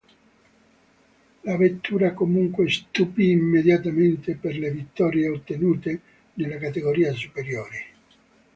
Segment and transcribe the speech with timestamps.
[1.43, 6.01] La vettura, comunque, stupì immediatamente per le vittorie ottenute
[6.33, 7.85] nella categoria superiore.